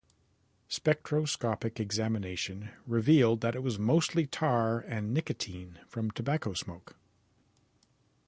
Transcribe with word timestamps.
Spectroscopic 0.67 1.79
examination 1.79 2.71
revealed 2.87 3.41
that 3.41 3.53
it 3.53 3.61
was 3.61 3.77
mostly 3.77 4.25
tar 4.25 4.79
and 4.87 5.13
nicotine 5.13 5.77
from 5.87 6.09
tobacco 6.09 6.53
smoke. 6.53 6.95